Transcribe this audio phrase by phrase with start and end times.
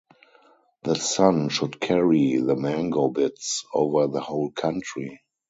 [0.81, 5.21] The sun should carry the mango bits over the whole country.